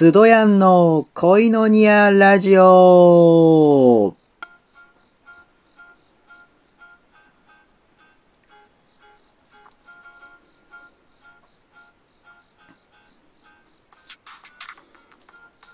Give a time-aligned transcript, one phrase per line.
[0.00, 4.16] スドヤンの恋のニアラジオ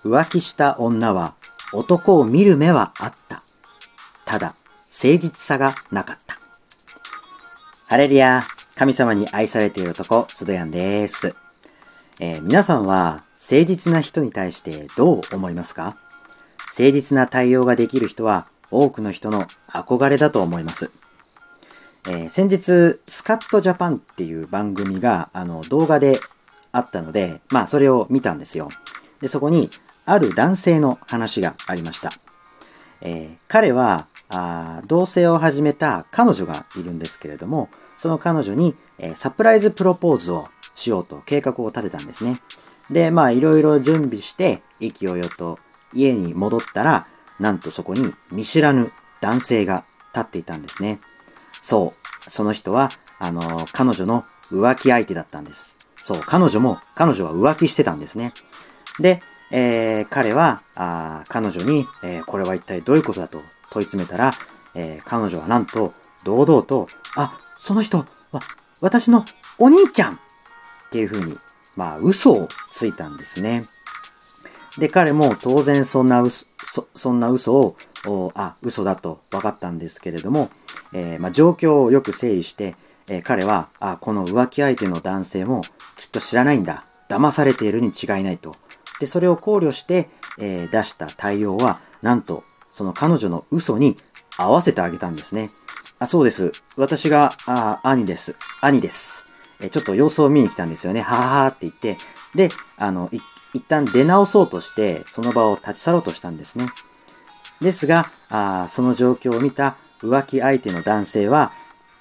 [0.05, 1.37] 浮気した女は
[1.73, 3.43] 男を見る目はあった。
[4.25, 4.57] ただ、
[4.87, 6.35] 誠実さがなかった。
[7.89, 8.43] ハレリア、
[8.75, 11.37] 神様に愛されている男、スドヤンです。
[12.19, 15.97] えー皆さんは誠実な人に対してどう思いますか？
[16.79, 20.91] 誠実な対応ができる人は多くの人の憧れだと思います。
[22.09, 26.19] えー先日、スカットジャパンっていう番組があの動画で
[26.73, 28.71] あったので、まあそれを見たんですよ。
[29.21, 29.69] で、そこに
[30.07, 32.11] ある男性の話がありました。
[33.03, 37.69] えー彼はあ同棲を始めた彼女がいるんですけれども、
[37.99, 42.41] その彼女に、えーサプライズプロポーズをしようと計画を立てたんですね。
[42.91, 45.59] で、まあいろいろ準備して、意気揚々と
[45.93, 47.07] 家に戻ったら、
[47.41, 51.01] なんとそこに見知らぬ男性が立っていたんですね。
[51.53, 52.89] そう、その人は、
[53.19, 53.41] あの
[53.73, 55.79] 彼女の浮気相手だったんです。
[55.97, 58.33] そう、彼女も、彼女は浮気してたんですね。
[59.01, 63.39] で、えー彼は、あー彼女に、えーこれは一体どういうことだと
[63.71, 64.31] 問い詰めたら、
[64.75, 68.41] えー彼女はなんと、堂々と、あ、その人、わ、
[68.81, 69.25] 私の
[69.59, 70.19] お兄ちゃんっ
[70.91, 71.39] ていうふうに、
[71.77, 73.65] まあ、嘘をついたんですね。
[74.79, 77.77] で、彼も当然そんな嘘、そそんな嘘を、
[78.35, 80.51] あ、嘘だと分かったんですけれども、
[80.93, 82.77] えーまあ、状況をよく整理して、
[83.09, 85.63] えー彼は、あ、この浮気相手の男性も
[85.97, 86.85] きっと知らないんだ。
[87.09, 88.55] 騙されているに違いないと。
[89.01, 93.97] で、それを考慮して、えー出した対応は、なんと、その彼女の嘘に
[94.37, 95.49] 合わせてあげたんですね。
[95.99, 96.53] あ、そうです。
[96.77, 98.37] 私が、あ、兄です。
[98.61, 99.26] 兄です。
[99.61, 101.01] えちょっと様子を見に来たんですよね。
[101.01, 101.97] はははって言って。
[102.35, 103.11] で、あの、
[103.55, 106.67] 一旦出直そうとして、その場を立ち去ろうとしたんですね。
[107.61, 111.53] ですが、あその状況を見た浮気相手の男性は、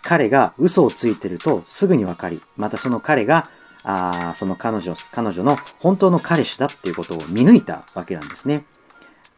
[0.04, 3.50] 彼が嘘をついてるとすぐにわかり、またその彼が、
[3.84, 8.66] あその彼女、彼女の本当の彼氏だっていうことを見抜いたわけなんですね。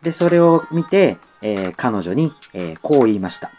[0.01, 3.51] で、それを見て、えー彼女に、えーこう言いました。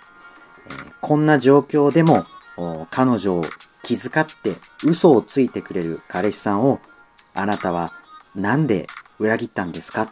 [0.67, 2.27] えーこんな状況でも、
[2.91, 3.45] 彼女を
[3.89, 4.53] 気遣って
[4.85, 6.79] 嘘をついてくれる彼氏さんを、
[7.33, 7.93] あなたは
[8.35, 8.87] なんで
[9.19, 10.09] 裏切ったんですか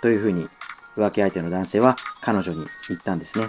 [0.00, 0.48] というふうに
[0.96, 3.44] 浮気相手の男性は彼女に言ったんですね。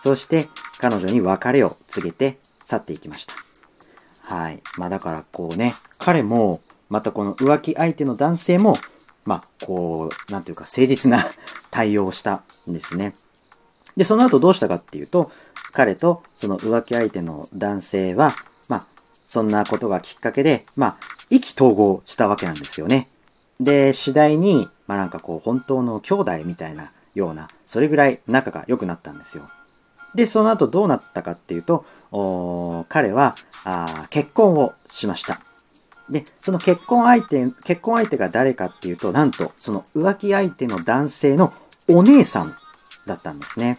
[0.00, 0.48] そして
[0.80, 3.34] 彼女に別れを告げて去っていきました。
[4.22, 4.60] はい。
[4.76, 8.74] まあだからこうね、彼もまたこの浮気相手の男性も、
[9.24, 11.18] まあこう、なんていうか誠実な
[11.70, 13.14] 対応をしたんですね。
[13.96, 15.30] で、その後どうしたかっていうと、
[15.72, 18.32] 彼とその浮気相手の男性は、
[19.24, 20.94] そんなことがきっかけで、まあ、
[21.30, 23.08] 意気投合したわけなんですよね。
[23.60, 29.48] で、次第に、まあなんかこう、本当の兄弟みたいなような、それぐらい仲が良くなったんですよ。
[30.14, 31.84] で、その後どうなったかっていうと、
[32.88, 33.34] 彼は
[33.64, 35.38] あー結婚をしました。
[36.08, 41.52] で、その結婚相手、結婚相手が誰かっていうと、なんと、その浮気相手の男性の
[41.88, 42.54] お姉さん
[43.06, 43.76] だったんですね。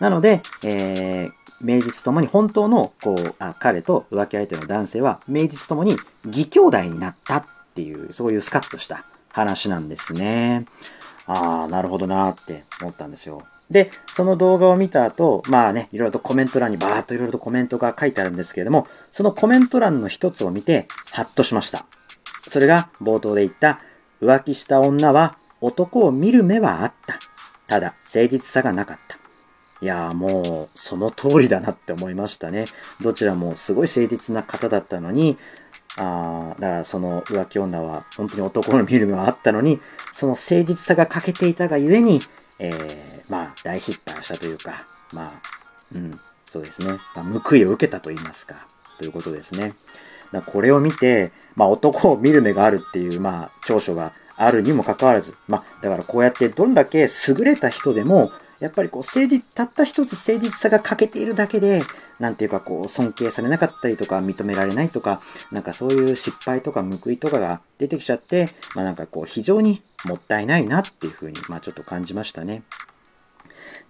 [0.00, 7.44] なので、えー、名実ともに本当の、こう、あ彼と浮気相手の男性は、名実ともに義兄弟になったっ
[7.74, 10.66] ていう、そういうスカッとした話なんですね。
[11.26, 13.42] ああ、なるほどなーって思ったんですよ。
[13.70, 21.86] で、その動画を見た後、まあね、いろいろとコメント欄にバーっといろいろとコメントが書いてあるんですけれども、そのコメント欄の一つを見て、ハッとしました。
[22.48, 23.80] それが冒頭で言った、
[24.20, 27.18] 浮気した女は男を見る目はあった。
[27.68, 29.09] ただ、誠実さがなかった。
[29.82, 32.66] いやーもう、その通りだなって思いましたね。
[33.00, 35.38] どちらもすごい誠実な方だったのに、
[35.98, 39.80] ああだからその浮気女は本当に男の見る目はあったのに、
[40.12, 42.20] その誠実さが欠けていたがゆえに、
[42.60, 45.30] えー、まあ大失敗をしたというか、まあ、
[45.94, 46.10] うん、
[46.44, 46.98] そうですね。
[47.16, 48.56] まあ、報いを受けたと言いますか、
[49.00, 49.72] ということですね。
[50.30, 58.30] だこれを見て、まあ男を見る目があるっていう、まあ長所があるにもかかわらず、まあだからこうやってどんだけ優れた人でも、
[58.60, 61.82] やっぱりこう誠実、たった一つ誠実さが欠けているだけで、
[62.20, 65.20] なんていうかこう尊敬されなかったりとか認められないとか、
[65.50, 72.62] なんかそういう失敗とか報いとかが出てきちゃって、まあなんかこう非常にもったいないなっていうふうに、まあちょっと感じましたね。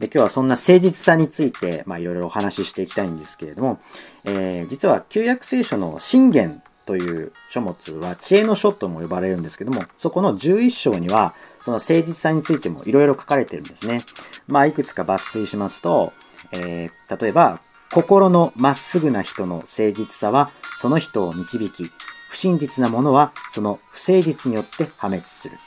[0.01, 3.79] で、今日はそんな誠実さについて、まあいろいろお話ししていきたいんですけれども、
[4.25, 14.01] えー実は旧約聖書の信玄という書物は知恵の書とも呼ばれるんですけども、そこの11章には、その誠実さについてもいろいろ書かれてるんですね。
[14.49, 16.15] まあいくつか抜粋しますと、
[16.53, 17.61] えー例えば、
[17.93, 21.91] 心のまっすぐな人の誠実さはその人を導き、
[22.31, 25.59] 不真実な者はその不誠実によって破滅する。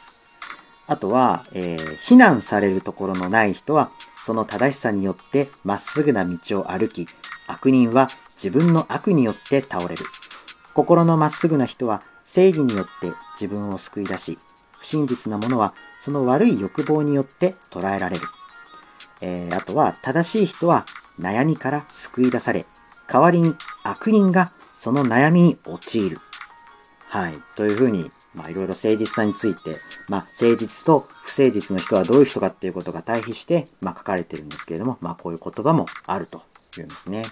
[0.88, 3.92] あとは、えー、非難されるところのない人は、
[4.26, 7.08] その正しさによってまっすぐな道を歩き、
[7.48, 8.08] 悪人は
[8.42, 10.06] 自分の悪によって倒れる。
[10.74, 14.38] 心のまっすぐな人は正義によって自分を救い出し、
[14.80, 18.22] 不真実な者はその悪い欲望によって捉えられる。
[19.22, 20.86] えー、あとは正しい人は
[21.20, 22.66] 悩みから救い出され、
[23.08, 26.18] 代わりに悪人がその悩みに陥る。
[27.08, 27.36] はい。
[27.56, 29.76] というふうに、まあいろいろ誠実さについて、
[30.10, 36.38] まあ誠実と不誠実の人はどういう人かっていうことが対比して、まあ書かれてるんですけれども、まあこういう言葉もあると
[36.78, 37.24] いうんですね。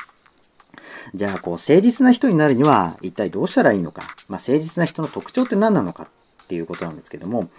[1.14, 4.04] じゃあ、こう、誠実な人になるには、一体どうしたらいいのか？
[4.30, 7.50] まあ、誠実な人の特徴って何なのかっていうことなんですけども、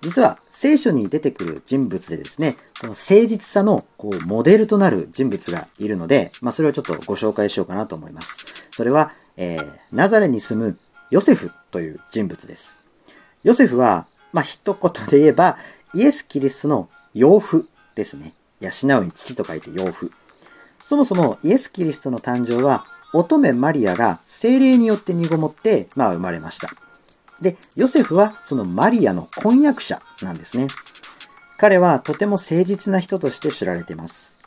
[0.00, 8.66] 実は聖書に出てくる人物でですね、この誠実さのこうモデルとなる人物がいるので、まあ、それをちょっとご紹介しようかなと思います。
[8.70, 10.78] それは、えー、ナザレに住む
[11.10, 12.80] ヨセフという人物です。
[13.44, 15.58] ヨセフは、まあ、一言で言えば、
[15.94, 18.32] イエス・キリストの養父ですね。
[18.60, 18.70] 養
[19.00, 20.10] うに父と書いて養父。
[20.78, 26.68] そもそもイエス・キリストの誕生は乙女マリアが精霊によって身ごもって、まあ、生まれました。
[27.40, 30.66] で、ヨセフはそのマリアの婚約者なんですね。
[31.58, 34.38] 彼はとても誠実な人として知られています。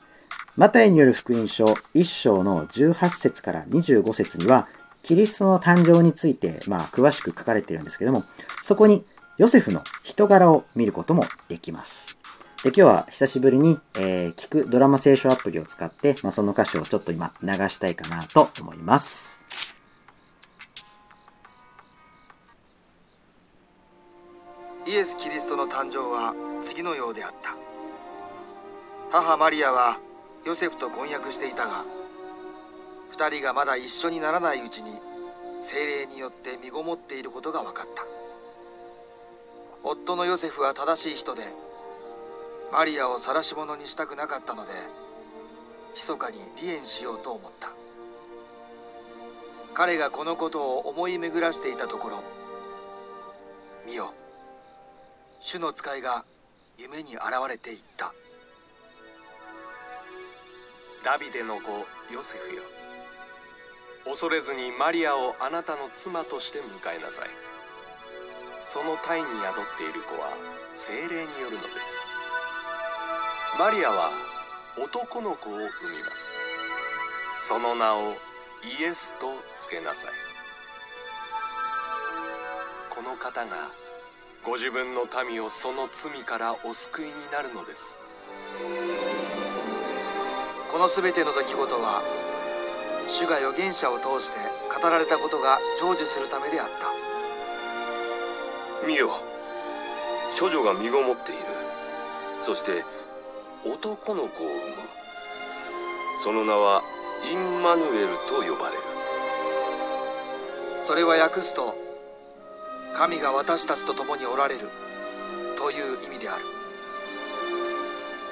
[0.55, 4.67] マタイによる福音書1章の18節から25節には、
[5.07, 8.23] キリストの誕生について、まあ、詳しく書かれているんですけども、
[8.61, 9.05] そこに
[9.37, 12.17] ヨセフの人柄を見ることもできます。
[12.61, 19.47] で今日は久しぶりに、えー、聞くドラマ聖書アプリを使って、まあ、その歌詞をちょっと今流したいかなと思います。
[24.85, 27.55] イエス・キリストの誕生は次のようであった。
[29.13, 29.99] 母マリアは
[30.45, 31.85] ヨセフと婚約していたが、
[33.09, 34.91] 二人がまだ一緒にならないうちに
[35.59, 38.05] 精霊によって身ごもっていることが分かった。
[39.83, 41.43] 夫のヨセフは正しい人で、
[42.71, 44.71] マリアを晒し者にしたくなかったので
[45.95, 47.69] 密かに離縁しようと思った。
[49.73, 52.23] 彼がこのことを思い巡らしていたところ
[53.85, 54.11] 見よ
[55.39, 56.25] 主の使いが
[56.77, 58.13] 夢に現れていった。
[61.03, 61.71] ダビデの子
[62.13, 62.63] ヨセフよ。
[64.09, 66.63] 恐れずにマリアをあなたの妻として迎
[66.97, 67.29] えなさい。
[68.63, 70.31] その胎に宿っている子は
[70.73, 72.01] 精霊によるのです。
[73.59, 74.11] マリアは
[74.77, 76.37] 男の子を産みます。
[77.37, 78.13] その名を
[78.79, 79.27] イエスと
[79.59, 80.11] 付けなさい。
[82.89, 83.71] この方が
[84.43, 87.99] ご自分の民をその罪からお救いになるのです。
[90.71, 92.26] この全ての出来事は
[93.07, 94.37] 主が預言者を通して
[94.81, 96.87] 語られたことが成就するためであった。
[98.85, 99.09] 見よ。
[100.37, 101.41] 処女が身ごもっている。
[102.39, 102.83] そして
[103.65, 104.61] 男の子を産む。
[106.23, 106.83] その名は
[107.31, 108.81] インマヌエルと呼ばれる。
[110.81, 111.75] それは訳すと
[112.93, 114.69] 神が私たちと共におられる。
[115.57, 116.43] という意味である。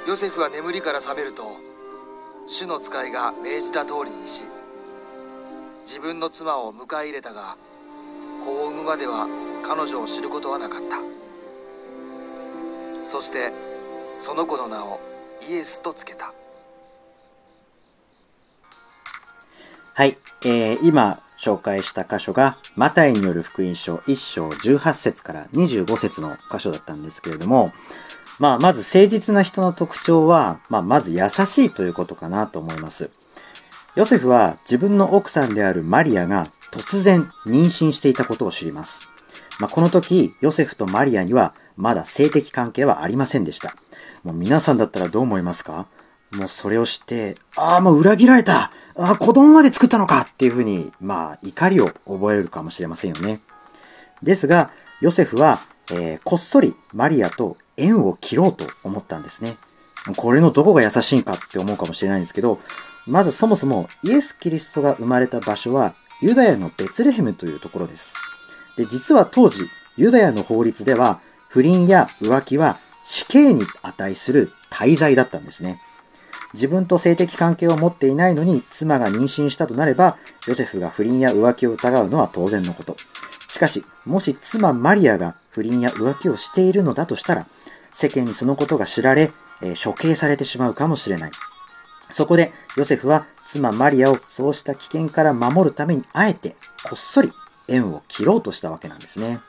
[0.07, 1.57] ヨセフは眠りから覚めると
[2.47, 4.43] 主の使いが命じた通りにし
[5.85, 7.57] 自分の妻を迎え入れたが
[8.43, 9.27] 子を産むまでは
[9.63, 10.97] 彼女を知ることはなかった
[13.05, 13.53] そして
[14.19, 14.99] その子の名を
[15.49, 16.33] イエスとつけた。
[19.93, 27.69] はい、えー、今紹介した箇所が、マタイによる福音書1章18節から25節の箇所だったんですけれども、
[28.39, 33.09] まあ、まず誠実な人の特徴は、まあ、まず優しいということかなと思います。
[33.95, 39.09] ヨセフは自分の奥さんであるマリアが突然妊娠していたことを知ります。
[39.61, 43.73] まあ、この時、ヨセフとマリアにはまだ性的関係はありませんでした。
[44.23, 45.87] もう皆さんだったらどう思いますか？
[46.33, 53.39] もうそれを知って、ああ、もう裏切られたああ、子供まで作ったのかっていうふうに、まあ、怒りを覚えるかもしれませんよね。
[54.21, 55.59] ですが、ヨセフは、
[55.93, 59.53] えー、こっそりマリアと縁を切ろうと思ったんですね。
[60.17, 62.57] これのどこが優しいんかって思うかもしれないんですけど、
[63.07, 68.15] まずそもそもイエス・キリストが生まれた場所はユダヤのベツレヘムというところです。
[68.77, 69.65] で、実は当時、
[69.97, 71.19] ユダヤの法律では
[71.49, 75.79] 不倫や浮気は死刑に値する大罪だったんですね。
[76.53, 82.95] 自分と性的関係を持っていないのに妻が妊娠したとなれば、ヨセフが不倫や浮気を疑うのは当然のこと。
[83.47, 87.47] しかし、もし妻マリアが不倫や浮気をしているのだとしたら、
[87.91, 89.31] 世間にそのことが知られ、
[89.61, 91.31] えー、処刑されてしまうかもしれない。
[92.09, 97.31] そこで、ヨセフは妻マリアをそうした危険から守るために、あえてこっそり
[97.67, 99.39] 縁を切ろうとしたわけなんですね。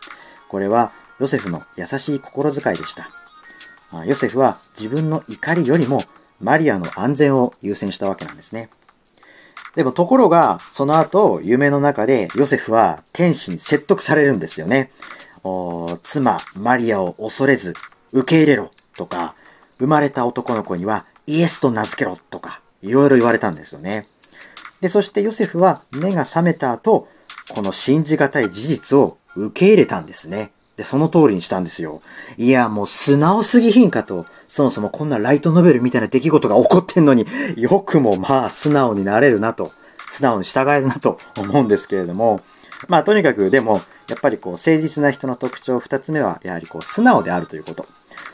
[0.48, 3.10] これはヨセフの優しい心遣いでした。
[4.04, 6.00] ヨセフは自分の怒りよりも
[6.40, 8.68] マリアの安全を優先したわけなんですね。
[9.74, 14.90] でもところが、その後、夢の中でヨセフは天使に説得されるんですよね。
[16.02, 17.74] 妻、マリアを恐れず、
[18.12, 19.34] 受け入れろとか、
[19.78, 24.04] 生まれた男の子にはイエスと名付けろとか、いろいろ言われたんですよね。
[24.80, 27.08] で、そしてヨセフは目が覚めた後、
[27.54, 30.52] この信じがたい事実を受け入れたんですね。
[30.76, 32.02] で、その通りにしたんですよ。
[32.36, 34.26] いや、もう素直すぎひんかと。
[34.46, 39.70] そもそもこんなライトノベルみたいな出来事が起こってんのによくもまあ素直になれるなと。
[40.08, 42.40] 素直に従えるなと思うんですけれども。
[42.88, 47.84] まあとにかくでも、やっぱりこう誠実な人の特徴二つ目は、やはりこう素直であるということ。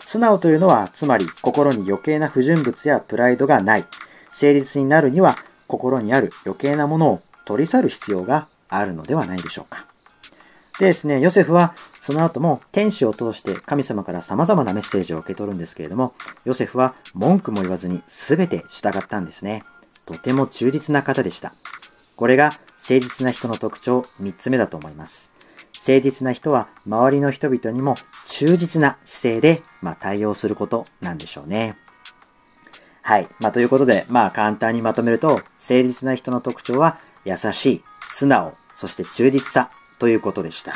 [0.04, 3.86] 素直というのは、つまり心に余計な不純物やプライドがない。
[4.30, 9.86] 誠実になるには、心にある余計なものを取り去る必要があるのではないでしょうか。
[10.78, 19.64] でですね、ヨセフはその後も天使を通して神様から様々なメッセージを受け取るんですけれども、ヨセフは文句も言わずに全て従ったんですね。
[20.06, 21.52] とても忠実な方でした。
[22.16, 25.31] これが誠実な人の特徴3つ目だと思います。
[25.84, 31.76] 誠実な人は周りの人々にも忠実な姿勢で、まあ、対応することなんでしょうね。
[33.02, 33.28] はい。
[33.40, 40.72] まあ、ということで、まあ、簡単にまとめると、誠実な人の特徴は優しい、素直、そして忠実さということでした。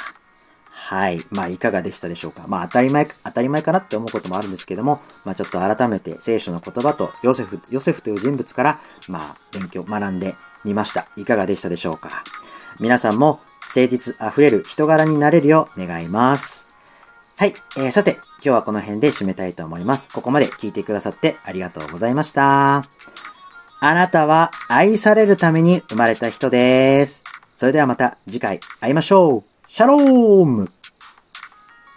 [0.71, 1.21] はい。
[1.31, 2.47] まあ、いかがでしたでしょうか。
[2.49, 10.35] まあ、当たり前、当たり前かなって思うこともあるんですけども、まあ、ちょっと改めて聖書の言葉とヨセフ、ヨセフという人物から、まあ、勉強、学んで
[10.65, 11.07] みました。
[11.17, 12.25] いかがでしたでしょうか。
[12.81, 16.67] 皆さんも誠実あふれる人柄になれるよう願います。
[17.37, 17.55] はい。
[17.77, 20.09] えー、さて、今日はこの辺で締めたいと思います。
[20.13, 22.83] ここまで聞いてくださってありがとうございました。
[23.79, 27.25] あなたは愛されるために生まれた人です。
[27.55, 29.45] それではまた次回会いましょう。
[29.69, 30.71] シャローム